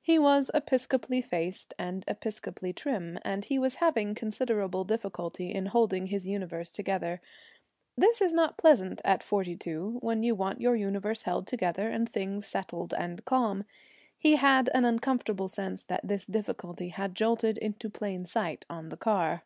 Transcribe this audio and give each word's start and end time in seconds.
He 0.00 0.16
was 0.16 0.48
Episcopally 0.54 1.20
faced 1.22 1.74
and 1.76 2.04
Episcopally 2.06 2.72
trim, 2.72 3.18
and 3.24 3.44
he 3.44 3.58
was 3.58 3.74
having 3.82 4.14
considerable 4.14 4.84
difficulty 4.84 5.52
in 5.52 5.66
holding 5.66 6.06
his 6.06 6.24
universe 6.24 6.72
together. 6.72 7.20
This 7.98 8.22
is 8.22 8.32
not 8.32 8.56
pleasant 8.56 9.02
at 9.04 9.24
forty 9.24 9.56
two, 9.56 9.98
when 10.00 10.22
you 10.22 10.36
want 10.36 10.60
your 10.60 10.76
universe 10.76 11.24
held 11.24 11.48
together 11.48 11.88
and 11.90 12.08
things 12.08 12.46
settled 12.46 12.94
and 12.94 13.24
calm. 13.24 13.64
He 14.16 14.36
had 14.36 14.70
an 14.72 14.84
uncomfortable 14.84 15.48
sense 15.48 15.82
that 15.86 16.06
this 16.06 16.26
difficulty 16.26 16.90
had 16.90 17.16
jolted 17.16 17.58
into 17.58 17.90
plain 17.90 18.24
sight 18.24 18.64
on 18.70 18.88
the 18.88 18.96
car. 18.96 19.42